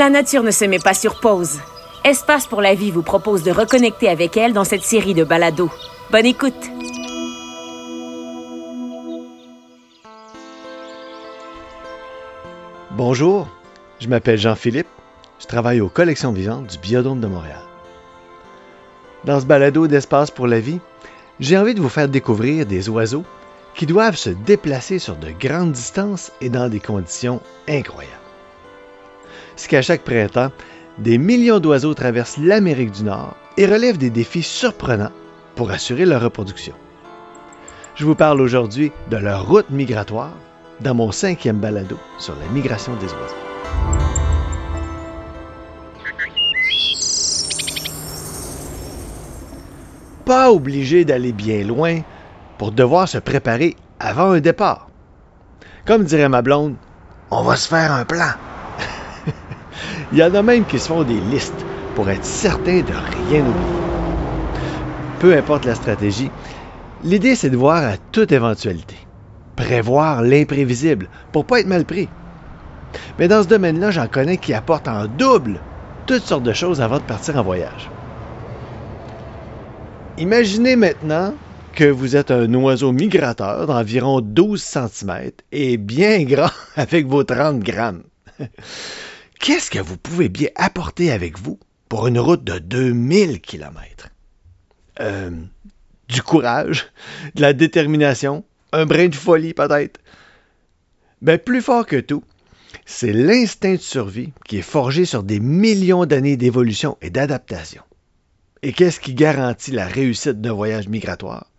La 0.00 0.08
nature 0.08 0.42
ne 0.42 0.50
se 0.50 0.64
met 0.64 0.78
pas 0.78 0.94
sur 0.94 1.20
pause. 1.20 1.58
Espace 2.06 2.46
pour 2.46 2.62
la 2.62 2.74
vie 2.74 2.90
vous 2.90 3.02
propose 3.02 3.42
de 3.42 3.50
reconnecter 3.50 4.08
avec 4.08 4.34
elle 4.38 4.54
dans 4.54 4.64
cette 4.64 4.82
série 4.82 5.12
de 5.12 5.24
balados. 5.24 5.68
Bonne 6.10 6.24
écoute! 6.24 6.54
Bonjour, 12.92 13.46
je 13.98 14.08
m'appelle 14.08 14.38
Jean-Philippe, 14.38 14.88
je 15.38 15.46
travaille 15.46 15.82
aux 15.82 15.90
collections 15.90 16.32
vivantes 16.32 16.68
du 16.68 16.78
Biodôme 16.78 17.20
de 17.20 17.26
Montréal. 17.26 17.60
Dans 19.26 19.38
ce 19.38 19.44
balado 19.44 19.86
d'Espace 19.86 20.30
pour 20.30 20.46
la 20.46 20.60
vie, 20.60 20.80
j'ai 21.40 21.58
envie 21.58 21.74
de 21.74 21.82
vous 21.82 21.90
faire 21.90 22.08
découvrir 22.08 22.64
des 22.64 22.88
oiseaux 22.88 23.26
qui 23.74 23.84
doivent 23.84 24.16
se 24.16 24.30
déplacer 24.30 24.98
sur 24.98 25.16
de 25.16 25.30
grandes 25.30 25.72
distances 25.72 26.32
et 26.40 26.48
dans 26.48 26.70
des 26.70 26.80
conditions 26.80 27.42
incroyables. 27.68 28.29
C'est 29.60 29.68
qu'à 29.68 29.82
chaque 29.82 30.04
printemps, 30.04 30.50
des 30.96 31.18
millions 31.18 31.60
d'oiseaux 31.60 31.92
traversent 31.92 32.38
l'Amérique 32.38 32.92
du 32.92 33.04
Nord 33.04 33.36
et 33.58 33.66
relèvent 33.66 33.98
des 33.98 34.08
défis 34.08 34.42
surprenants 34.42 35.12
pour 35.54 35.70
assurer 35.70 36.06
leur 36.06 36.22
reproduction. 36.22 36.72
Je 37.94 38.06
vous 38.06 38.14
parle 38.14 38.40
aujourd'hui 38.40 38.90
de 39.10 39.18
leur 39.18 39.46
route 39.46 39.68
migratoire 39.68 40.32
dans 40.80 40.94
mon 40.94 41.12
cinquième 41.12 41.58
balado 41.58 41.98
sur 42.18 42.34
la 42.36 42.50
migration 42.54 42.96
des 42.96 43.04
oiseaux. 43.04 43.34
Pas 50.24 50.50
obligé 50.50 51.04
d'aller 51.04 51.32
bien 51.32 51.64
loin 51.64 51.98
pour 52.56 52.72
devoir 52.72 53.06
se 53.06 53.18
préparer 53.18 53.76
avant 53.98 54.30
un 54.30 54.40
départ. 54.40 54.88
Comme 55.84 56.04
dirait 56.04 56.30
ma 56.30 56.40
blonde, 56.40 56.76
on 57.30 57.42
va 57.42 57.56
se 57.56 57.68
faire 57.68 57.92
un 57.92 58.06
plan. 58.06 58.30
Il 60.12 60.18
y 60.18 60.24
en 60.24 60.34
a 60.34 60.42
même 60.42 60.66
qui 60.66 60.78
se 60.78 60.86
font 60.86 61.04
des 61.04 61.20
listes 61.20 61.66
pour 61.94 62.10
être 62.10 62.24
certains 62.24 62.82
de 62.82 62.92
rien 62.92 63.46
oublier. 63.46 63.84
Peu 65.18 65.36
importe 65.36 65.66
la 65.66 65.74
stratégie, 65.74 66.30
l'idée 67.02 67.36
c'est 67.36 67.50
de 67.50 67.56
voir 67.56 67.84
à 67.84 67.96
toute 68.12 68.32
éventualité 68.32 68.96
prévoir 69.60 70.22
l'imprévisible 70.22 71.08
pour 71.32 71.46
pas 71.46 71.60
être 71.60 71.66
mal 71.66 71.84
pris. 71.84 72.08
Mais 73.18 73.28
dans 73.28 73.42
ce 73.42 73.48
domaine-là, 73.48 73.90
j'en 73.90 74.08
connais 74.08 74.38
qui 74.38 74.54
apportent 74.54 74.88
en 74.88 75.06
double 75.06 75.60
toutes 76.06 76.24
sortes 76.24 76.42
de 76.42 76.52
choses 76.52 76.80
avant 76.80 76.98
de 76.98 77.04
partir 77.04 77.36
en 77.36 77.42
voyage. 77.42 77.92
Imaginez 80.16 80.76
maintenant 80.76 81.34
que 81.72 81.84
vous 81.84 82.16
êtes 82.16 82.30
un 82.30 82.52
oiseau 82.54 82.92
migrateur 82.92 83.66
d'environ 83.66 84.20
12 84.20 84.60
cm 84.60 85.30
et 85.52 85.76
bien 85.76 86.22
grand 86.24 86.50
avec 86.76 87.06
vos 87.06 87.22
30 87.22 87.60
grammes. 87.60 88.02
Qu'est-ce 89.40 89.70
que 89.70 89.78
vous 89.78 89.96
pouvez 89.96 90.28
bien 90.28 90.50
apporter 90.54 91.10
avec 91.10 91.38
vous 91.38 91.58
pour 91.88 92.06
une 92.06 92.18
route 92.18 92.44
de 92.44 92.58
2000 92.58 93.40
km? 93.40 94.10
Euh, 95.00 95.30
du 96.10 96.22
courage, 96.22 96.88
de 97.36 97.40
la 97.40 97.54
détermination, 97.54 98.44
un 98.72 98.84
brin 98.84 99.08
de 99.08 99.14
folie 99.14 99.54
peut-être? 99.54 99.98
Mais 101.22 101.38
plus 101.38 101.62
fort 101.62 101.86
que 101.86 101.96
tout, 101.96 102.22
c'est 102.84 103.14
l'instinct 103.14 103.76
de 103.76 103.80
survie 103.80 104.34
qui 104.44 104.58
est 104.58 104.62
forgé 104.62 105.06
sur 105.06 105.22
des 105.22 105.40
millions 105.40 106.04
d'années 106.04 106.36
d'évolution 106.36 106.98
et 107.00 107.08
d'adaptation. 107.08 107.82
Et 108.60 108.74
qu'est-ce 108.74 109.00
qui 109.00 109.14
garantit 109.14 109.72
la 109.72 109.86
réussite 109.86 110.42
d'un 110.42 110.52
voyage 110.52 110.88
migratoire? 110.88 111.50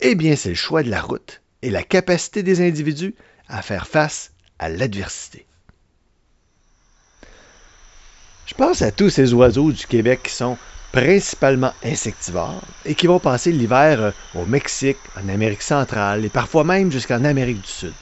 Eh 0.00 0.14
bien, 0.14 0.34
c'est 0.34 0.48
le 0.48 0.54
choix 0.54 0.82
de 0.82 0.88
la 0.88 1.02
route 1.02 1.42
et 1.60 1.68
la 1.68 1.82
capacité 1.82 2.42
des 2.42 2.66
individus 2.66 3.14
à 3.48 3.60
faire 3.60 3.86
face 3.86 4.32
à 4.58 4.70
l'adversité. 4.70 5.44
Je 8.48 8.54
pense 8.54 8.80
à 8.80 8.90
tous 8.90 9.10
ces 9.10 9.34
oiseaux 9.34 9.72
du 9.72 9.86
Québec 9.86 10.20
qui 10.24 10.32
sont 10.32 10.56
principalement 10.90 11.74
insectivores 11.84 12.62
et 12.86 12.94
qui 12.94 13.06
vont 13.06 13.18
passer 13.20 13.52
l'hiver 13.52 14.00
euh, 14.00 14.10
au 14.34 14.46
Mexique, 14.46 14.96
en 15.22 15.28
Amérique 15.28 15.60
centrale 15.60 16.24
et 16.24 16.30
parfois 16.30 16.64
même 16.64 16.90
jusqu'en 16.90 17.24
Amérique 17.24 17.60
du 17.60 17.68
Sud. 17.68 17.92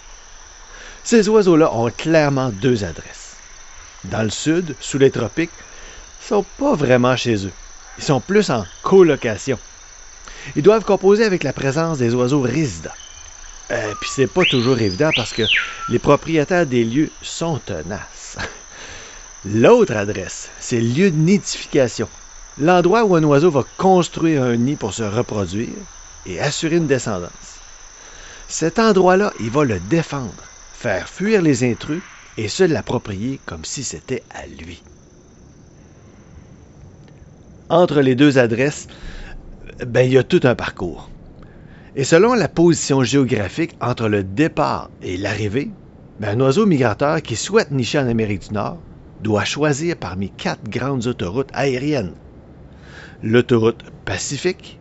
Ces 1.02 1.28
oiseaux-là 1.28 1.74
ont 1.74 1.90
clairement 1.90 2.50
deux 2.50 2.84
adresses. 2.84 3.34
Dans 4.04 4.22
le 4.22 4.30
sud, 4.30 4.76
sous 4.80 4.98
les 4.98 5.10
tropiques, 5.10 5.50
ils 6.22 6.28
sont 6.28 6.44
pas 6.58 6.76
vraiment 6.76 7.16
chez 7.16 7.44
eux. 7.44 7.52
Ils 7.98 8.04
sont 8.04 8.20
plus 8.20 8.48
en 8.50 8.64
colocation. 8.84 9.58
Ils 10.54 10.62
doivent 10.62 10.84
composer 10.84 11.24
avec 11.24 11.42
la 11.42 11.52
présence 11.52 11.98
des 11.98 12.14
oiseaux 12.14 12.42
résidents. 12.42 12.90
Euh, 13.72 13.94
Puis 14.00 14.10
c'est 14.14 14.28
pas 14.28 14.44
toujours 14.44 14.78
évident 14.78 15.10
parce 15.12 15.32
que 15.32 15.42
les 15.88 15.98
propriétaires 15.98 16.66
des 16.66 16.84
lieux 16.84 17.10
sont 17.20 17.58
tenaces. 17.58 18.25
L'autre 19.44 19.94
adresse, 19.94 20.48
c'est 20.58 20.80
le 20.80 20.88
lieu 20.88 21.10
de 21.10 21.16
nidification, 21.16 22.08
l'endroit 22.58 23.04
où 23.04 23.14
un 23.14 23.22
oiseau 23.22 23.50
va 23.50 23.64
construire 23.76 24.42
un 24.42 24.56
nid 24.56 24.76
pour 24.76 24.94
se 24.94 25.02
reproduire 25.02 25.76
et 26.24 26.40
assurer 26.40 26.76
une 26.76 26.86
descendance. 26.86 27.60
Cet 28.48 28.78
endroit-là, 28.78 29.32
il 29.38 29.50
va 29.50 29.64
le 29.64 29.78
défendre, 29.78 30.42
faire 30.72 31.08
fuir 31.08 31.42
les 31.42 31.70
intrus 31.70 32.02
et 32.38 32.48
se 32.48 32.64
l'approprier 32.64 33.38
comme 33.44 33.64
si 33.64 33.84
c'était 33.84 34.22
à 34.30 34.46
lui. 34.46 34.82
Entre 37.68 38.00
les 38.00 38.14
deux 38.14 38.38
adresses, 38.38 38.86
ben, 39.84 40.06
il 40.06 40.12
y 40.12 40.18
a 40.18 40.24
tout 40.24 40.40
un 40.44 40.54
parcours. 40.54 41.10
Et 41.94 42.04
selon 42.04 42.34
la 42.34 42.48
position 42.48 43.02
géographique 43.02 43.74
entre 43.80 44.08
le 44.08 44.24
départ 44.24 44.90
et 45.02 45.16
l'arrivée, 45.16 45.70
ben, 46.20 46.40
un 46.40 46.44
oiseau 46.44 46.64
migrateur 46.64 47.20
qui 47.22 47.36
souhaite 47.36 47.70
nicher 47.70 47.98
en 47.98 48.08
Amérique 48.08 48.48
du 48.48 48.54
Nord 48.54 48.78
doit 49.20 49.44
choisir 49.44 49.96
parmi 49.96 50.30
quatre 50.30 50.68
grandes 50.68 51.06
autoroutes 51.06 51.50
aériennes 51.52 52.14
l'autoroute 53.22 53.82
Pacifique, 54.04 54.78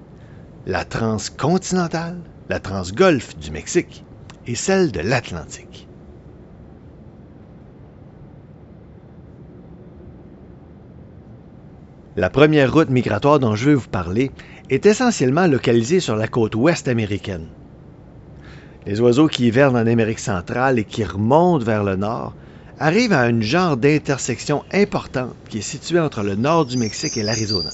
la 0.65 0.85
transcontinentale, 0.85 2.21
la 2.49 2.59
transgolfe 2.59 3.37
du 3.37 3.51
Mexique 3.51 4.03
et 4.45 4.55
celle 4.55 4.91
de 4.91 4.99
l'Atlantique. 4.99 5.87
La 12.15 12.29
première 12.29 12.71
route 12.71 12.89
migratoire 12.89 13.39
dont 13.39 13.55
je 13.55 13.71
vais 13.71 13.75
vous 13.75 13.89
parler 13.89 14.31
est 14.69 14.85
essentiellement 14.85 15.47
localisée 15.47 15.99
sur 15.99 16.15
la 16.15 16.27
côte 16.27 16.55
ouest 16.55 16.87
américaine. 16.87 17.47
Les 18.85 19.01
oiseaux 19.01 19.27
qui 19.27 19.47
hivernent 19.47 19.75
en 19.75 19.87
Amérique 19.87 20.19
centrale 20.19 20.79
et 20.79 20.85
qui 20.85 21.03
remontent 21.03 21.65
vers 21.65 21.83
le 21.83 21.95
nord 21.95 22.35
arrivent 22.79 23.13
à 23.13 23.21
un 23.21 23.41
genre 23.41 23.77
d'intersection 23.77 24.63
importante 24.73 25.35
qui 25.49 25.59
est 25.59 25.61
située 25.61 25.99
entre 25.99 26.23
le 26.23 26.35
nord 26.35 26.65
du 26.65 26.77
Mexique 26.77 27.17
et 27.17 27.23
l'Arizona. 27.23 27.69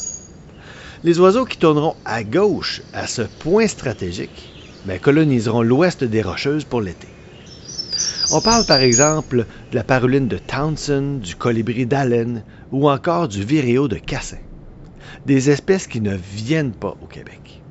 Les 1.04 1.20
oiseaux 1.20 1.46
qui 1.46 1.58
tourneront 1.58 1.96
à 2.06 2.24
gauche 2.24 2.82
à 2.94 3.08
ce 3.08 3.24
point 3.24 3.68
stratégique 3.68 4.54
ben, 4.86 5.00
coloniseront 5.00 5.64
l'ouest 5.64 6.04
des 6.04 6.22
Rocheuses 6.22 6.66
pour 6.66 6.82
l'été. 6.82 7.08
On 8.32 8.42
parle 8.42 8.66
par 8.66 8.80
exemple 8.80 9.46
de 9.72 9.76
la 9.76 9.84
paruline 9.84 10.28
de 10.28 10.38
Townsend, 10.38 11.20
du 11.20 11.36
colibri 11.36 11.86
d'Allen 11.86 12.44
ou 12.72 12.90
encore 12.90 13.28
du 13.28 13.44
viréo 13.44 13.88
de 13.88 13.98
Cassin. 13.98 14.38
Des 15.26 15.50
espèces 15.50 15.88
qui 15.88 16.02
ne 16.02 16.16
viennent 16.16 16.74
pas 16.74 16.96
au 17.02 17.08
Québec. 17.08 17.62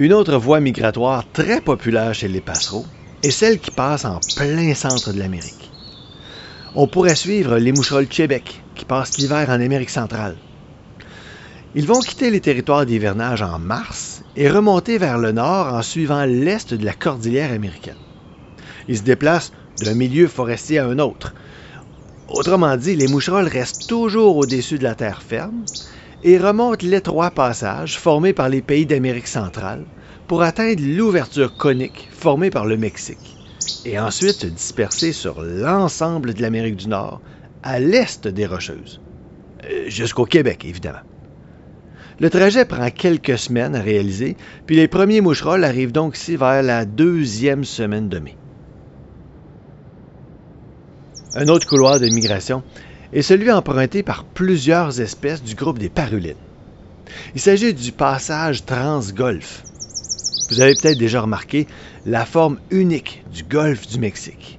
Une 0.00 0.12
autre 0.12 0.36
voie 0.36 0.60
migratoire 0.60 1.24
très 1.32 1.60
populaire 1.60 2.14
chez 2.14 2.28
les 2.28 2.40
passereaux 2.40 2.86
est 3.22 3.30
celle 3.30 3.58
qui 3.58 3.70
passe 3.70 4.04
en 4.04 4.22
plein 4.34 4.74
centre 4.74 5.12
de 5.12 5.18
l'Amérique. 5.18 5.74
On 6.74 6.86
pourrait 6.86 7.16
suivre 7.16 7.58
les 7.58 7.72
moucherolles 7.72 8.06
Québec, 8.06 8.64
qui 8.74 8.84
passent 8.84 9.16
l'hiver 9.18 9.48
en 9.48 9.60
Amérique 9.60 9.90
centrale. 9.90 10.36
Ils 11.74 11.86
vont 11.86 12.02
quitter 12.02 12.30
les 12.30 12.40
territoires 12.40 12.86
d'hivernage 12.86 13.42
en 13.42 13.58
mars 13.58 14.22
et 14.36 14.48
remonter 14.48 14.98
vers 14.98 15.18
le 15.18 15.32
nord 15.32 15.74
en 15.74 15.82
suivant 15.82 16.24
l'est 16.24 16.72
de 16.72 16.84
la 16.84 16.94
cordillère 16.94 17.52
américaine. 17.52 17.96
Ils 18.86 18.98
se 18.98 19.02
déplacent 19.02 19.52
d'un 19.78 19.94
milieu 19.94 20.28
forestier 20.28 20.78
à 20.78 20.86
un 20.86 20.98
autre. 20.98 21.34
Autrement 22.28 22.76
dit, 22.76 22.94
les 22.94 23.08
moucherolles 23.08 23.48
restent 23.48 23.86
toujours 23.86 24.36
au-dessus 24.36 24.78
de 24.78 24.84
la 24.84 24.94
terre 24.94 25.22
ferme 25.22 25.66
et 26.22 26.38
remontent 26.38 26.86
l'étroit 26.86 27.30
passage 27.30 27.98
formé 27.98 28.32
par 28.32 28.48
les 28.48 28.62
pays 28.62 28.86
d'Amérique 28.86 29.28
centrale 29.28 29.86
pour 30.28 30.42
atteindre 30.42 30.82
l'ouverture 30.84 31.56
conique 31.56 32.08
formée 32.12 32.50
par 32.50 32.66
le 32.66 32.76
Mexique 32.76 33.38
et 33.86 33.98
ensuite 33.98 34.42
se 34.42 34.46
disperser 34.46 35.12
sur 35.12 35.40
l'ensemble 35.40 36.34
de 36.34 36.42
l'Amérique 36.42 36.76
du 36.76 36.88
Nord 36.88 37.22
à 37.62 37.80
l'est 37.80 38.28
des 38.28 38.44
Rocheuses, 38.44 39.00
euh, 39.64 39.88
jusqu'au 39.88 40.26
Québec 40.26 40.66
évidemment. 40.66 40.98
Le 42.20 42.28
trajet 42.28 42.66
prend 42.66 42.90
quelques 42.90 43.38
semaines 43.38 43.74
à 43.74 43.80
réaliser, 43.80 44.36
puis 44.66 44.76
les 44.76 44.88
premiers 44.88 45.22
moucherolles 45.22 45.64
arrivent 45.64 45.92
donc 45.92 46.16
ici 46.16 46.36
vers 46.36 46.62
la 46.62 46.84
deuxième 46.84 47.64
semaine 47.64 48.08
de 48.08 48.18
mai. 48.18 48.36
Un 51.34 51.48
autre 51.48 51.66
couloir 51.66 52.00
de 52.00 52.08
migration 52.08 52.62
est 53.12 53.22
celui 53.22 53.50
emprunté 53.50 54.02
par 54.02 54.24
plusieurs 54.24 55.00
espèces 55.00 55.42
du 55.42 55.54
groupe 55.54 55.78
des 55.78 55.88
parulines. 55.88 56.34
Il 57.34 57.40
s'agit 57.40 57.72
du 57.72 57.92
passage 57.92 58.66
transgolfe. 58.66 59.64
Vous 60.48 60.60
avez 60.60 60.74
peut-être 60.74 60.98
déjà 60.98 61.20
remarqué 61.20 61.66
la 62.06 62.24
forme 62.24 62.58
unique 62.70 63.22
du 63.32 63.42
golfe 63.42 63.86
du 63.86 63.98
Mexique. 63.98 64.58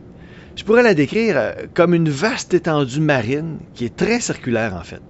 Je 0.56 0.64
pourrais 0.64 0.84
la 0.84 0.94
décrire 0.94 1.36
euh, 1.38 1.54
comme 1.74 1.94
une 1.94 2.10
vaste 2.10 2.54
étendue 2.54 3.00
marine 3.00 3.58
qui 3.74 3.86
est 3.86 3.96
très 3.96 4.20
circulaire 4.20 4.76
en 4.76 4.84
fait. 4.84 5.02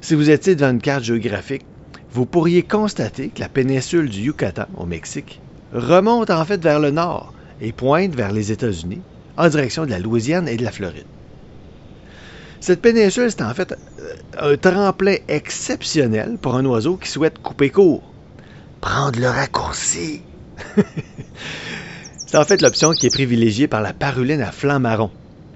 Si 0.00 0.14
vous 0.14 0.30
étiez 0.30 0.54
devant 0.54 0.70
une 0.70 0.80
carte 0.80 1.04
géographique, 1.04 1.66
vous 2.12 2.24
pourriez 2.24 2.62
constater 2.62 3.28
que 3.28 3.40
la 3.40 3.48
péninsule 3.48 4.08
du 4.08 4.20
Yucatan, 4.20 4.66
au 4.76 4.86
Mexique, 4.86 5.40
remonte 5.74 6.30
en 6.30 6.44
fait 6.44 6.62
vers 6.62 6.80
le 6.80 6.90
nord 6.90 7.34
et 7.60 7.72
pointe 7.72 8.14
vers 8.14 8.32
les 8.32 8.52
États-Unis, 8.52 9.02
en 9.36 9.48
direction 9.48 9.84
de 9.84 9.90
la 9.90 9.98
Louisiane 9.98 10.48
et 10.48 10.56
de 10.56 10.64
la 10.64 10.72
Floride. 10.72 11.04
Cette 12.60 12.80
péninsule, 12.80 13.30
c'est 13.30 13.42
en 13.42 13.54
fait 13.54 13.72
euh, 13.72 14.52
un 14.52 14.56
tremplin 14.56 15.16
exceptionnel 15.28 16.38
pour 16.40 16.54
un 16.56 16.64
oiseau 16.64 16.96
qui 16.96 17.08
souhaite 17.08 17.38
couper 17.38 17.70
court. 17.70 18.02
Prendre 18.80 19.18
le 19.18 19.28
raccourci. 19.28 20.22
C'est 22.26 22.38
en 22.38 22.44
fait 22.44 22.62
l'option 22.62 22.92
qui 22.92 23.06
est 23.06 23.10
privilégiée 23.10 23.68
par 23.68 23.80
la 23.80 23.92
paruline 23.92 24.42
à 24.42 24.52
flanc 24.52 24.78
marron. 24.80 25.10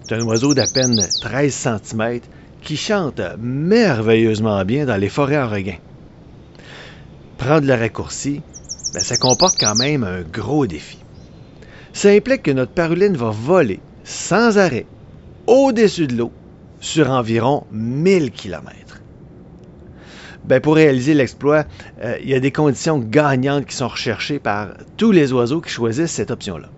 C'est 0.09 0.17
un 0.17 0.23
oiseau 0.23 0.55
d'à 0.55 0.67
peine 0.67 1.09
13 1.21 1.53
cm 1.53 2.21
qui 2.63 2.77
chante 2.77 3.21
merveilleusement 3.39 4.65
bien 4.65 4.87
dans 4.87 4.97
les 4.97 5.09
forêts 5.09 5.39
en 5.39 5.49
regain. 5.49 5.77
Prendre 7.39 7.67
le 7.67 7.75
raccourci, 7.75 8.41
ben, 8.95 9.03
ça 9.03 9.17
comporte 9.17 9.57
quand 9.59 9.75
même 9.75 10.05
un 10.05 10.23
gros 10.23 10.67
défi. 10.67 10.99
Ça 11.93 12.09
implique 12.11 12.43
que 12.43 12.51
notre 12.51 12.73
paruline 12.73 13.17
va 13.17 13.31
voler 13.31 13.81
sans 14.05 14.59
arrêt 14.59 14.87
au-dessus 15.47 16.07
de 16.07 16.17
l'eau 16.17 16.33
sur 16.81 17.11
environ 17.11 17.65
1000 17.71 18.31
km. 18.33 18.82
Ben, 20.45 20.61
pour 20.61 20.75
réaliser 20.75 21.15
l'exploit, 21.15 21.65
euh, 22.03 22.17
il 22.23 22.29
y 22.29 22.35
a 22.35 22.41
des 22.41 22.51
conditions 22.51 22.99
gagnantes 22.99 23.67
qui 23.67 23.77
sont 23.77 23.89
recherchées 23.89 24.39
par 24.39 24.69
tous 24.97 25.13
les 25.13 25.33
oiseaux 25.33 25.61
qui 25.61 25.71
choisissent 25.71 26.13
cette 26.13 26.31
option-là. 26.31 26.69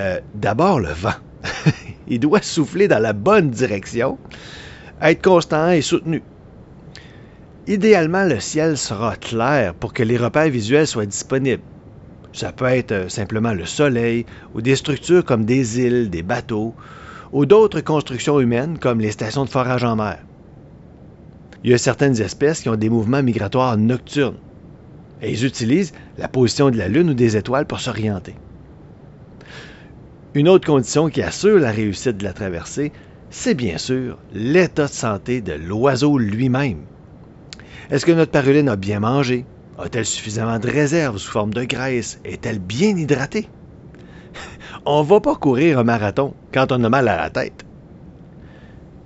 Euh, 0.00 0.20
d'abord, 0.34 0.80
le 0.80 0.88
vent. 0.88 1.14
il 2.08 2.20
doit 2.20 2.40
souffler 2.40 2.88
dans 2.88 2.98
la 2.98 3.12
bonne 3.12 3.50
direction, 3.50 4.18
être 5.02 5.22
constant 5.22 5.70
et 5.70 5.82
soutenu. 5.82 6.22
Idéalement, 7.66 8.24
le 8.24 8.40
ciel 8.40 8.76
sera 8.76 9.14
clair 9.16 9.74
pour 9.74 9.92
que 9.92 10.02
les 10.02 10.16
repères 10.16 10.48
visuels 10.48 10.86
soient 10.86 11.06
disponibles. 11.06 11.62
Ça 12.32 12.50
peut 12.50 12.64
être 12.64 12.92
euh, 12.92 13.08
simplement 13.08 13.52
le 13.52 13.66
soleil 13.66 14.24
ou 14.54 14.62
des 14.62 14.74
structures 14.74 15.24
comme 15.24 15.44
des 15.44 15.80
îles, 15.80 16.08
des 16.08 16.22
bateaux 16.22 16.74
ou 17.30 17.44
d'autres 17.44 17.80
constructions 17.80 18.40
humaines 18.40 18.78
comme 18.78 19.00
les 19.00 19.12
stations 19.12 19.44
de 19.44 19.50
forage 19.50 19.84
en 19.84 19.96
mer. 19.96 20.18
Il 21.64 21.70
y 21.70 21.74
a 21.74 21.78
certaines 21.78 22.20
espèces 22.20 22.60
qui 22.60 22.68
ont 22.68 22.76
des 22.76 22.88
mouvements 22.88 23.22
migratoires 23.22 23.76
nocturnes. 23.76 24.38
Et 25.20 25.30
ils 25.30 25.44
utilisent 25.44 25.92
la 26.18 26.26
position 26.26 26.70
de 26.70 26.76
la 26.76 26.88
Lune 26.88 27.10
ou 27.10 27.14
des 27.14 27.36
étoiles 27.36 27.66
pour 27.66 27.80
s'orienter. 27.80 28.34
Une 30.34 30.48
autre 30.48 30.66
condition 30.66 31.08
qui 31.08 31.22
assure 31.22 31.58
la 31.58 31.70
réussite 31.70 32.16
de 32.16 32.24
la 32.24 32.32
traversée, 32.32 32.90
c'est 33.30 33.54
bien 33.54 33.78
sûr 33.78 34.18
l'état 34.32 34.86
de 34.86 34.90
santé 34.90 35.40
de 35.40 35.52
l'oiseau 35.52 36.18
lui-même. 36.18 36.78
Est-ce 37.90 38.06
que 38.06 38.12
notre 38.12 38.32
paruline 38.32 38.68
a 38.68 38.76
bien 38.76 39.00
mangé? 39.00 39.44
A-t-elle 39.78 40.06
suffisamment 40.06 40.58
de 40.58 40.68
réserves 40.68 41.18
sous 41.18 41.30
forme 41.30 41.54
de 41.54 41.64
graisse? 41.64 42.18
Est-elle 42.24 42.58
bien 42.58 42.96
hydratée? 42.96 43.48
On 44.86 45.02
ne 45.02 45.08
va 45.08 45.20
pas 45.20 45.36
courir 45.36 45.78
un 45.78 45.84
marathon 45.84 46.34
quand 46.52 46.72
on 46.72 46.82
a 46.84 46.88
mal 46.88 47.08
à 47.08 47.16
la 47.16 47.30
tête. 47.30 47.64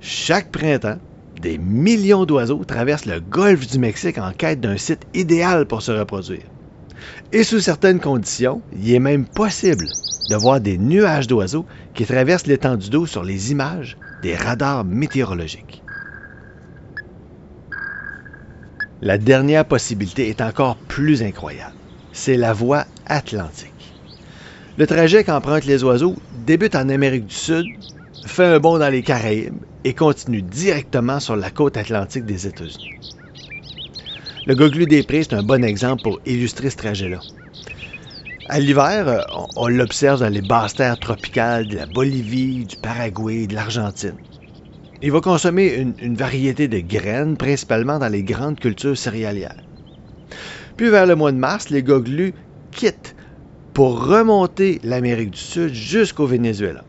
Chaque 0.01 0.51
printemps, 0.51 0.99
des 1.41 1.59
millions 1.59 2.25
d'oiseaux 2.25 2.65
traversent 2.65 3.07
le 3.07 3.21
golfe 3.21 3.67
du 3.67 3.79
Mexique 3.79 4.19
en 4.19 4.33
quête 4.33 4.61
d'un 4.61 4.77
site 4.77 5.07
idéal 5.15 5.67
pour 5.67 5.83
se 5.83 5.93
reproduire. 5.93 6.47
Et 7.33 7.45
sous 7.45 7.61
certaines 7.61 8.01
conditions, 8.01 8.63
il 8.73 8.93
est 8.93 8.99
même 8.99 9.27
possible 9.27 9.87
de 10.29 10.37
voir 10.37 10.61
des 10.61 10.79
nuages 10.79 11.27
d'oiseaux 11.27 11.67
qui 11.95 12.05
traversent 12.07 12.47
l'étendue 12.47 12.91
d'eau 12.91 13.07
sur 13.07 13.23
les 13.23 13.53
images 13.53 13.97
des 14.23 14.35
radars 14.35 14.85
météorologiques. 14.85 15.83
La 19.03 19.19
dernière 19.19 19.67
possibilité 19.67 20.29
est 20.29 20.41
encore 20.41 20.77
plus 20.89 21.23
incroyable. 21.23 21.75
C'est 22.13 22.37
la 22.37 22.55
voie 22.55 22.87
atlantique. 23.05 23.95
Le 24.79 24.87
trajet 24.87 25.23
qu'empruntent 25.23 25.67
les 25.67 25.85
oiseaux 25.85 26.17
débute 26.33 26.75
en 26.75 26.89
Amérique 26.89 27.27
du 27.27 27.35
Sud 27.35 27.67
fait 28.27 28.45
un 28.45 28.59
bond 28.59 28.79
dans 28.79 28.89
les 28.89 29.03
Caraïbes 29.03 29.63
et 29.85 29.95
continue 29.95 30.43
directement 30.43 31.21
sur 31.21 31.37
la 31.37 31.51
côte 31.51 31.77
atlantique 31.77 32.25
des 32.25 32.47
États-Unis. 32.47 32.99
Le 34.47 34.55
goglu 34.55 34.87
des 34.87 35.03
prés, 35.03 35.23
c'est 35.23 35.35
un 35.35 35.43
bon 35.43 35.65
exemple 35.65 36.03
pour 36.03 36.21
illustrer 36.25 36.71
ce 36.71 36.77
trajet-là. 36.77 37.21
À 38.49 38.61
l'hiver, 38.61 39.27
on, 39.57 39.67
l'observe 39.67 40.21
dans 40.21 40.29
les 40.29 40.43
basses 40.43 40.75
terres 40.75 41.01
tropicales 41.01 41.67
de 41.67 41.77
la 41.77 41.87
Bolivie, 41.87 42.65
du 42.65 42.77
Paraguay 42.77 43.49
de 43.49 43.55
l'Argentine. 43.55 44.15
Il 45.03 45.11
va 45.11 45.21
consommer 45.21 45.75
une, 45.75 45.95
une, 46.01 46.15
variété 46.15 46.69
de 46.69 46.79
graines, 46.79 47.37
principalement 47.37 47.99
dans 47.99 48.09
les 48.09 48.23
grandes 48.23 48.61
cultures 48.61 48.97
céréalières. 48.97 49.63
Puis 50.77 50.91
vers 50.91 51.07
le 51.07 51.17
mois 51.17 51.33
de 51.33 51.39
mars, 51.39 51.71
les 51.71 51.83
goglus 51.83 52.35
quittent 52.71 53.17
pour 53.75 54.07
remonter 54.07 54.81
l'Amérique 54.85 55.33
du 55.33 55.41
Sud 55.41 55.75
jusqu'au 55.75 56.27
Venezuela. 56.27 56.85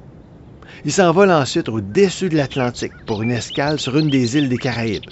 Il 0.85 0.91
s'envole 0.91 1.31
ensuite 1.31 1.69
au-dessus 1.69 2.29
de 2.29 2.35
l'Atlantique 2.35 2.93
pour 3.05 3.23
une 3.23 3.31
escale 3.31 3.79
sur 3.79 3.97
une 3.97 4.09
des 4.09 4.37
îles 4.37 4.49
des 4.49 4.57
Caraïbes. 4.57 5.09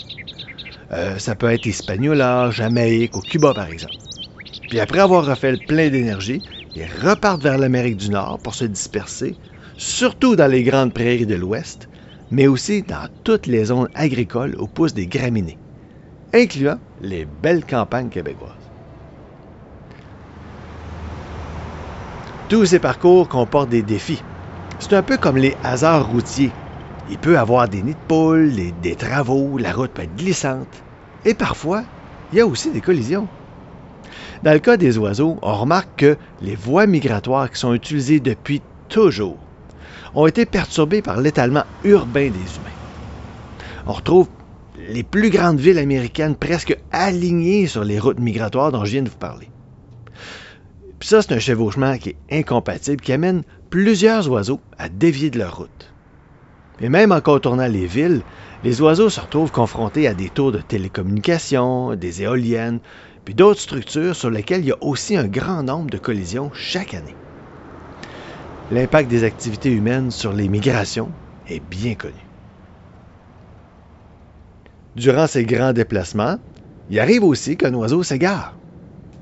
Euh, 0.92 1.18
ça 1.18 1.36
peut 1.36 1.52
être 1.52 1.66
Hispaniola, 1.66 2.52
Jamaïque 2.52 3.16
ou 3.18 3.22
Cuba 3.22 3.54
par 3.54 3.68
exemple. 3.68 3.96
Puis 4.70 4.80
après 4.80 5.00
avoir 5.00 5.26
refait 5.26 5.52
le 5.52 5.58
plein 5.58 5.90
d'énergie, 5.90 6.42
ils 6.76 6.88
repartent 7.04 7.42
vers 7.42 7.58
l'Amérique 7.58 7.98
du 7.98 8.10
Nord 8.10 8.40
pour 8.44 8.54
se 8.54 8.66
disperser, 8.66 9.36
surtout 9.78 10.36
dans 10.36 10.48
les 10.48 10.64
grandes 10.64 10.94
prairies 10.94 11.26
de 11.26 11.36
l'Ouest, 11.36 11.90
mais 12.32 12.48
aussi 12.48 12.84
dans 12.84 13.08
toutes 13.24 13.48
les 13.48 13.66
zones 13.66 13.90
agricoles 13.96 14.56
où 14.60 14.68
poussent 14.68 14.94
des 14.94 15.08
graminées, 15.08 15.58
incluant 16.34 16.80
les 17.02 17.26
belles 17.26 17.66
campagnes 17.66 18.10
québécoises. 18.10 18.52
Tous 22.50 22.66
ces 22.66 22.80
parcours 22.80 23.28
comportent 23.28 23.70
des 23.70 23.82
défis, 23.82 24.22
c'est 24.80 24.94
un 24.94 25.04
peu 25.04 25.18
comme 25.18 25.38
les 25.38 25.56
hasards 25.64 26.10
routiers. 26.10 26.52
Il 27.10 27.18
peut 27.18 27.38
avoir 27.38 27.70
des 27.70 27.82
nids 27.82 27.94
de 27.94 28.08
poules, 28.08 28.52
des, 28.82 28.96
travaux, 28.96 29.58
la 29.58 29.72
route 29.72 29.92
peut 29.92 30.04
être 30.04 30.16
glissante. 30.16 30.84
Et 31.24 31.34
parfois, 31.34 31.84
il 32.32 32.38
y 32.38 32.42
a 32.42 32.48
aussi 32.48 32.72
des 32.72 32.82
collisions. 32.82 33.28
Dans 34.44 34.54
le 34.54 34.60
cas 34.60 34.78
des 34.78 34.98
oiseaux, 34.98 35.38
on 35.42 35.54
remarque 35.54 35.98
que 35.98 36.18
les 36.42 36.56
voies 36.56 36.88
migratoires 36.88 37.50
qui 37.50 37.60
sont 37.60 37.74
utilisées 37.74 38.20
depuis 38.20 38.62
toujours 38.90 39.38
ont 40.14 40.28
été 40.28 40.46
perturbées 40.46 41.02
par 41.02 41.20
l'étalement 41.20 41.66
urbain 41.84 42.30
des 42.30 42.56
humains. 42.58 42.70
On 43.86 43.94
retrouve 43.94 44.30
les 44.90 45.04
plus 45.04 45.30
grandes 45.30 45.60
villes 45.60 45.80
américaines 45.80 46.36
presque 46.36 46.78
alignées 46.92 47.68
sur 47.68 47.84
les 47.84 48.00
routes 48.00 48.20
migratoires 48.20 48.72
dont 48.72 48.86
je 48.86 48.92
viens 48.92 49.04
de 49.04 49.10
vous 49.10 49.18
parler. 49.18 49.50
Puis 51.00 51.10
ça, 51.10 51.22
c'est 51.22 51.34
un 51.34 51.40
chevauchement 51.40 51.98
qui 51.98 52.10
est 52.10 52.40
incompatible, 52.40 53.02
qui 53.02 53.14
amène 53.14 53.44
plusieurs 53.76 54.30
oiseaux 54.30 54.62
à 54.78 54.88
dévier 54.88 55.30
de 55.30 55.38
leur 55.38 55.58
route. 55.58 55.94
Et 56.80 56.88
même 56.88 57.12
en 57.12 57.20
contournant 57.20 57.68
les 57.68 57.88
villes, 57.88 58.22
les 58.64 58.80
oiseaux 58.80 59.10
se 59.10 59.20
retrouvent 59.20 59.52
confrontés 59.52 60.08
à 60.08 60.14
des 60.14 60.30
tours 60.30 60.54
de 60.54 60.62
télécommunications, 60.62 61.94
des 61.94 62.22
éoliennes, 62.22 62.80
puis 63.26 63.34
d'autres 63.34 63.60
structures 63.60 64.16
sur 64.16 64.30
lesquelles 64.30 64.62
il 64.62 64.68
y 64.68 64.72
a 64.72 64.82
aussi 64.82 65.18
un 65.18 65.28
grand 65.28 65.62
nombre 65.62 65.90
de 65.90 65.98
collisions 65.98 66.52
chaque 66.54 66.94
année. 66.94 67.18
L'impact 68.72 69.10
des 69.10 69.26
activités 69.26 69.74
humaines 69.74 70.10
sur 70.10 70.32
les 70.32 70.48
migrations 70.48 71.12
est 71.46 71.60
bien 71.60 71.96
connu. 71.96 72.30
Durant 74.96 75.28
ces 75.28 75.44
grands 75.44 75.74
déplacements, 75.74 76.40
il 76.88 76.98
arrive 76.98 77.26
aussi 77.26 77.58
qu'un 77.58 77.74
oiseau 77.74 78.04
s'égare. 78.04 78.58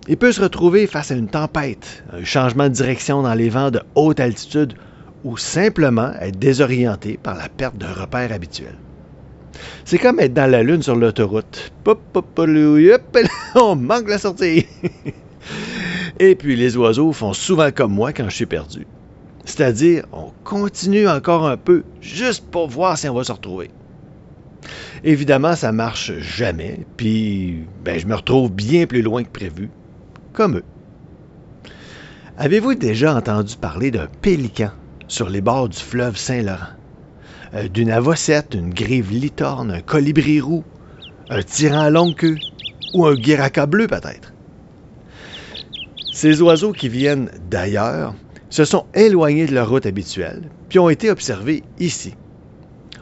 Il 0.10 0.18
peut 0.18 0.34
se 0.34 0.42
retrouver 0.42 0.86
face 0.86 1.12
à 1.12 1.16
une 1.16 1.30
tempête, 1.30 2.04
un 2.12 2.26
changement 2.26 2.66
de 2.66 2.74
direction 2.74 3.22
dans 3.22 3.34
les 3.34 3.50
vents 3.50 3.72
de 3.72 3.80
haute 3.96 4.20
altitude 4.20 4.74
ou 5.24 5.38
simplement 5.38 6.12
être 6.20 6.38
désorienté 6.38 7.18
par 7.22 7.38
la 7.38 7.48
perte 7.48 7.78
d'un 7.78 7.94
repère 7.94 8.34
habituel. 8.34 8.76
C'est 9.86 10.00
comme 10.00 10.20
être 10.20 10.34
dans 10.34 10.52
la 10.52 10.62
lune 10.62 10.84
sur 10.84 10.98
l'autoroute. 10.98 11.72
On 13.56 13.76
manque 13.76 14.10
la 14.10 14.18
sortie. 14.18 14.66
Et 16.20 16.36
puis 16.36 16.58
les 16.58 16.76
oiseaux 16.76 17.14
font 17.14 17.32
souvent 17.32 17.72
comme 17.72 17.94
moi 17.94 18.12
quand 18.12 18.28
je 18.30 18.36
suis 18.36 18.46
perdu. 18.46 18.86
C'est-à-dire, 19.46 20.06
on 20.14 20.32
continue 20.46 21.08
encore 21.08 21.48
un 21.48 21.58
peu 21.58 21.84
juste 22.00 22.46
pour 22.50 22.70
voir 22.70 22.98
si 22.98 23.10
on 23.10 23.14
va 23.14 23.26
se 23.26 23.32
retrouver. 23.32 23.72
Évidemment, 25.04 25.56
ça 25.58 25.74
marche 25.74 26.14
jamais, 26.20 26.86
puis 26.96 27.66
ben, 27.84 28.00
je 28.00 28.08
me 28.08 28.16
retrouve 28.16 28.52
bien 28.52 28.86
plus 28.86 29.02
loin 29.02 29.24
que 29.24 29.30
prévu 29.30 29.70
comme 30.34 30.58
eux. 30.58 30.64
Avez-vous 32.38 32.76
déjà 32.76 33.16
entendu 33.16 33.56
parler 33.56 33.92
d'un 33.92 34.08
pélican 34.22 34.72
sur 35.08 35.30
les 35.30 35.42
bords 35.42 35.70
du 35.70 35.78
fleuve 35.78 36.18
Saint-Laurent? 36.18 36.74
Euh, 37.54 37.68
d'une 37.68 37.92
avocette, 37.92 38.56
une 38.56 38.74
grive 38.74 39.12
litorne, 39.12 39.70
un 39.70 39.82
colibri 39.82 40.42
roux, 40.42 40.64
un 41.30 41.44
tyran 41.44 41.82
à 41.82 41.90
longue 41.92 42.16
queue 42.16 42.38
ou 42.96 43.06
un 43.06 43.14
guéraca 43.14 43.68
bleu 43.68 43.88
peut-être? 43.88 44.34
Ces 46.12 46.42
oiseaux 46.42 46.74
qui 46.74 46.90
viennent 46.90 47.30
d'ailleurs 47.50 48.16
se 48.50 48.66
sont 48.66 48.86
éloignés 48.94 49.46
de 49.46 49.54
leur 49.54 49.70
route 49.70 49.86
habituelle, 49.86 50.50
puis 50.70 50.80
ont 50.80 50.90
été 50.90 51.10
observés 51.10 51.64
ici. 51.80 52.16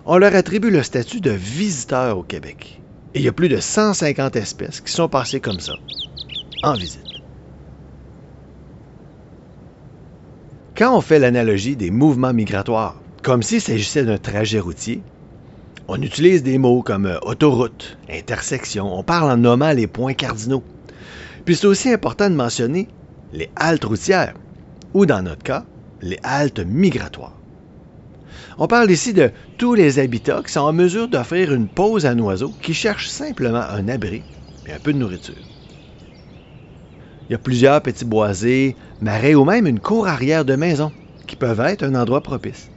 On 0.05 0.17
leur 0.17 0.35
attribue 0.35 0.71
le 0.71 0.83
statut 0.83 1.21
de 1.21 1.31
visiteurs 1.31 2.17
au 2.17 2.23
Québec. 2.23 2.81
Et 3.13 3.19
il 3.19 3.25
y 3.25 3.27
a 3.27 3.33
plus 3.33 3.49
de 3.49 3.59
150 3.59 4.35
espèces 4.35 4.81
qui 4.81 4.91
sont 4.91 5.09
passées 5.09 5.41
comme 5.41 5.59
ça, 5.59 5.73
en 6.63 6.73
visite. 6.73 7.10
Quand 10.77 10.95
on 10.95 11.01
fait 11.01 11.19
l'analogie 11.19 11.75
des 11.75 11.91
mouvements 11.91 12.33
migratoires, 12.33 13.01
comme 13.23 13.43
s'il 13.43 13.59
s'agissait 13.59 14.05
d'un 14.05 14.17
trajet 14.17 14.59
routier, 14.59 15.03
on 15.89 16.01
utilise 16.01 16.43
des 16.43 16.57
mots 16.57 16.81
comme 16.81 17.07
euh, 17.07 17.19
autoroute, 17.23 17.97
intersection, 18.09 18.97
on 18.97 19.03
parle 19.03 19.31
en 19.31 19.37
nommant 19.37 19.73
les 19.73 19.87
points 19.87 20.13
cardinaux. 20.13 20.63
Puis 21.43 21.57
c'est 21.57 21.67
aussi 21.67 21.91
important 21.91 22.29
de 22.29 22.35
mentionner 22.35 22.87
les 23.33 23.49
haltes 23.57 23.83
routières, 23.83 24.33
ou 24.93 25.05
dans 25.05 25.21
notre 25.21 25.43
cas, 25.43 25.65
les 26.01 26.19
haltes 26.23 26.59
migratoires. 26.65 27.41
On 28.57 28.67
parle 28.67 28.91
ici 28.91 29.13
de 29.13 29.31
tous 29.57 29.73
les 29.73 29.99
habitats 29.99 30.41
qui 30.41 30.53
sont 30.53 30.61
en 30.61 30.73
mesure 30.73 31.09
d'offrir 31.09 31.53
une 31.53 31.67
pause 31.67 32.05
à 32.05 32.11
un 32.11 32.19
oiseau 32.19 32.55
qui 32.61 32.73
cherche 32.73 33.09
simplement 33.09 33.63
un 33.69 33.89
abri 33.89 34.23
et 34.65 34.71
un 34.71 34.79
peu 34.79 34.93
de 34.93 34.99
nourriture. 34.99 35.50
Il 37.31 37.35
y 37.35 37.35
a 37.35 37.39
plusieurs 37.39 37.81
petits 37.81 38.03
boisés, 38.03 38.75
marais 38.99 39.35
ou 39.35 39.45
même 39.45 39.65
une 39.65 39.79
cour 39.79 40.05
arrière 40.05 40.43
de 40.43 40.57
maison 40.57 40.91
qui 41.27 41.37
peuvent 41.37 41.61
être 41.61 41.83
un 41.83 41.95
endroit 41.95 42.23
propice. 42.23 42.73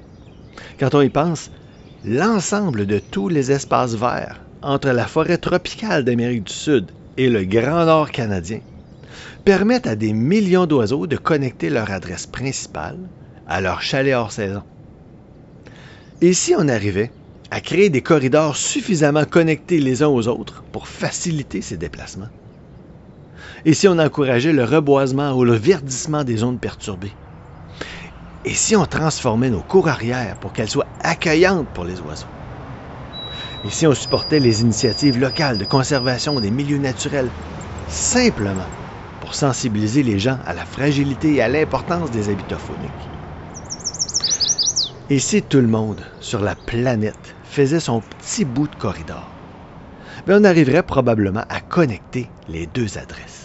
Quand 0.78 0.94
on 0.94 1.00
y 1.00 1.10
pense, 1.10 1.50
l'ensemble 2.04 2.86
de 2.86 3.00
tous 3.00 3.28
les 3.28 3.50
espaces 3.50 3.96
verts 3.96 4.46
entre 4.62 4.90
la 4.90 5.08
forêt 5.08 5.38
tropicale 5.38 6.04
d'Amérique 6.04 6.44
du 6.44 6.52
Sud 6.52 6.92
et 7.16 7.30
le 7.30 7.44
Grand 7.44 7.84
Nord 7.84 8.12
canadien 8.12 8.60
permettent 9.44 9.88
à 9.88 9.96
des 9.96 10.12
millions 10.12 10.66
d'oiseaux 10.66 11.08
de 11.08 11.16
connecter 11.16 11.68
leur 11.68 11.90
adresse 11.90 12.28
principale 12.28 13.10
à 13.46 13.60
leur 13.60 13.82
chalet 13.82 14.14
hors 14.14 14.30
saison. 14.30 14.62
Et 16.20 16.32
si 16.32 16.54
on 16.56 16.68
arrivait 16.68 17.10
à 17.50 17.60
créer 17.60 17.90
des 17.90 18.02
corridors 18.02 18.56
suffisamment 18.56 19.24
connectés 19.24 19.80
les 19.80 20.04
uns 20.04 20.08
aux 20.10 20.28
autres 20.28 20.62
pour 20.70 20.86
faciliter 20.86 21.60
ces 21.60 21.76
déplacements? 21.76 22.28
Et 23.66 23.72
si 23.72 23.88
on 23.88 23.98
encourageait 23.98 24.52
le 24.52 24.64
reboisement 24.64 25.32
ou 25.32 25.42
le 25.44 25.54
verdissement 25.54 26.22
des 26.22 26.36
zones 26.38 26.60
perturbées? 26.60 27.16
Et 28.44 28.52
si 28.52 28.76
on 28.76 28.84
transformait 28.84 29.48
nos 29.48 29.62
cours 29.62 29.88
arrière 29.88 30.36
pour 30.36 30.52
qu'elles 30.52 30.68
soient 30.68 30.92
accueillantes 31.00 31.70
pour 31.70 31.86
les 31.86 32.00
oiseaux? 32.00 32.28
Et 33.62 33.70
si 33.70 33.86
on 33.86 33.94
supportait 33.94 34.38
les 34.38 34.60
initiatives 34.60 35.18
locales 35.18 35.56
de 35.56 35.64
conservation 35.64 36.38
des 36.40 36.50
milieux 36.50 36.78
naturels 36.78 37.32
simplement 37.86 38.68
pour 39.18 39.34
sensibiliser 39.34 40.02
les 40.02 40.18
gens 40.18 40.38
à 40.44 40.52
la 40.52 40.66
fragilité 40.66 41.34
et 41.34 41.40
à 41.40 41.48
l'importance 41.48 42.10
des 42.10 42.28
habitats 42.28 42.58
fauniques? 42.58 43.12
Et 45.08 45.18
si 45.18 45.42
tout 45.42 45.60
le 45.60 45.68
monde 45.68 46.04
sur 46.20 46.40
la 46.40 46.54
planète 46.54 47.34
faisait 47.42 47.80
son 47.80 48.02
petit 48.02 48.44
bout 48.44 48.68
de 48.68 48.76
corridor, 48.76 49.38
bien 50.26 50.40
on 50.42 50.44
arriverait 50.44 50.82
probablement 50.82 51.44
à 51.48 51.60
connecter 51.62 52.30
les 52.46 52.66
deux 52.66 52.98
adresses. 52.98 53.43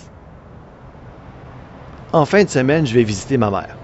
En 2.12 2.26
fin 2.26 2.44
de 2.44 2.50
semaine, 2.50 2.88
je 2.88 2.96
vais 2.96 3.04
visiter 3.04 3.38
ma 3.38 3.52
mère. 3.52 3.78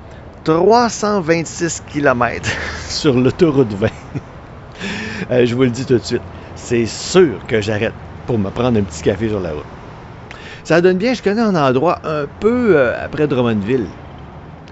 326 0.46 1.84
km 1.92 2.50
sur 2.90 3.16
l'autoroute 3.20 3.74
20. 3.74 3.88
Euh, 5.32 5.46
je 5.46 5.56
vous 5.56 5.64
le 5.64 5.70
dis 5.70 5.86
tout 5.86 5.94
de 5.94 6.04
suite, 6.04 6.22
c'est 6.56 6.86
sûr 6.86 7.40
que 7.48 7.62
j'arrête 7.62 7.94
pour 8.28 8.38
me 8.38 8.50
prendre 8.50 8.78
un 8.78 8.84
petit 8.84 9.02
café 9.02 9.30
sur 9.30 9.40
la 9.40 9.54
route. 9.54 9.66
Ça 10.64 10.82
donne 10.82 10.98
bien, 10.98 11.14
je 11.14 11.24
connais 11.24 11.42
un 11.42 11.56
endroit 11.56 12.00
un 12.04 12.26
peu 12.42 12.78
euh, 12.78 12.94
après 13.04 13.26
Drummondville. 13.26 13.88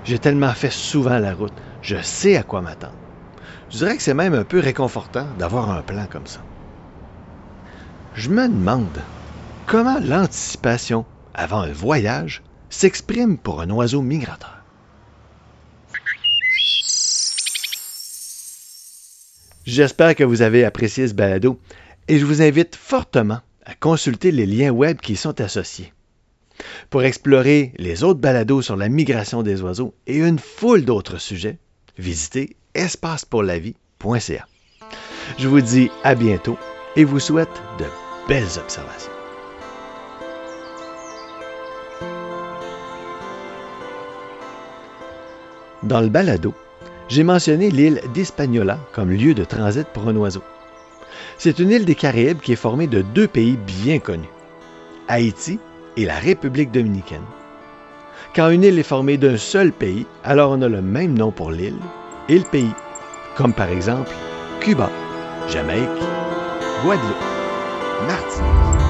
J'ai 0.03 0.19
tellement 0.19 0.51
fait 0.51 0.72
souvent 0.72 1.17
la 1.17 1.33
route, 1.33 1.53
je 1.81 1.95
sais 2.03 2.36
à 2.36 2.43
quoi 2.43 2.62
m'attendre. 2.62 2.93
Je 3.72 3.77
dirais 3.77 3.95
que 3.95 4.03
c'est 4.03 4.13
même 4.13 4.33
un 4.33 4.43
peu 4.43 4.60
réconfortant 4.60 5.25
d'avoir 5.39 5.72
un 5.72 5.81
plan 5.81 6.05
comme 6.12 6.27
ça. 6.27 6.41
Je 8.13 8.29
me 8.29 8.48
demande 8.48 9.00
comment 9.65 9.98
l'anticipation 10.01 11.05
avant 11.33 11.62
un 11.62 11.72
voyage 11.72 12.43
s'exprime 12.74 13.38
pour 13.38 13.62
un 13.62 13.70
oiseau 13.70 14.01
migrateur. 14.01 14.58
J'espère 19.65 20.15
que 20.15 20.24
vous 20.24 20.42
avez 20.42 20.65
apprécié 20.65 21.08
ce 21.08 21.13
balado 21.13 21.60
et 22.08 22.20
je 22.20 22.25
vous 22.25 22.42
invite 22.42 22.75
fortement 22.75 23.39
à 23.65 23.75
consulter 23.75 24.32
les 24.32 24.46
liens 24.46 24.72
web 24.72 25.00
qui 25.00 25.13
y 25.13 25.15
sont 25.15 25.39
associés. 25.39 25.94
Pour 26.89 27.03
explorer 27.03 27.72
les 27.77 28.03
autres 28.03 28.20
balados 28.20 28.62
sur 28.62 28.75
la 28.75 28.89
migration 28.89 29.42
des 29.42 29.62
oiseaux 29.62 29.96
et 30.06 30.18
une 30.18 30.39
foule 30.39 30.84
d'autres 30.84 31.18
sujets, 31.18 31.60
visitez 31.98 32.58
espacepourlavie.ca. 32.74 34.48
Je 35.38 35.48
vous 35.48 35.62
dis 35.62 35.89
à 36.03 36.15
bientôt 36.15 36.58
et 36.96 37.06
vous 37.06 37.20
souhaite 37.20 37.62
de 37.80 37.86
belles 38.27 38.60
observations. 38.60 39.12
Dans 45.84 46.00
le 46.00 46.08
balado, 46.08 46.54
j'ai 47.10 47.24
mentionné 47.24 47.70
l'île 47.70 48.02
d'Hispaniola 48.13 48.80
comme 48.94 49.12
lieu 49.12 49.34
de 49.34 49.44
transit 49.44 49.86
pour 49.88 50.08
un 50.08 50.16
oiseau. 50.16 50.42
C'est 51.38 51.60
une 51.60 51.72
île 51.72 51.84
des 51.84 51.96
Caraïbes 51.96 52.40
qui 52.40 52.54
est 52.54 52.58
formée 52.58 52.88
de 52.88 53.02
deux 53.02 53.28
pays 53.28 53.58
bien 53.58 54.00
connus, 54.00 54.30
Haïti 55.10 55.60
et 55.98 56.06
la 56.06 56.16
République 56.16 56.72
dominicaine. 56.72 57.25
Quand 58.34 58.50
une 58.50 58.63
île 58.63 58.80
est 58.80 58.84
formée 58.84 59.18
d'un 59.18 59.38
seul 59.38 59.74
pays, 59.74 60.06
alors 60.24 60.52
on 60.52 60.62
a 60.62 60.70
le 60.70 60.82
même 60.82 61.18
nom 61.18 61.32
pour 61.32 61.52
l'île 61.52 61.75
et 62.30 62.38
le 62.38 62.46
pays, 62.46 62.74
comme 63.36 63.54
par 63.54 63.68
exemple 63.68 64.12
Cuba, 64.62 64.90
Jamaïque, 65.50 65.90
Guadeloupe, 66.84 67.18
Martinique. 68.08 68.83